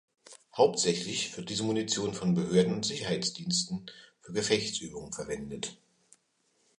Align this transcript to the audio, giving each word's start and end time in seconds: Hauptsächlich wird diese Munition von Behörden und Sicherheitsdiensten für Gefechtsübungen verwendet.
Hauptsächlich 0.57 1.37
wird 1.37 1.49
diese 1.51 1.61
Munition 1.61 2.15
von 2.15 2.33
Behörden 2.33 2.73
und 2.73 2.85
Sicherheitsdiensten 2.87 3.85
für 4.21 4.33
Gefechtsübungen 4.33 5.13
verwendet. 5.13 5.77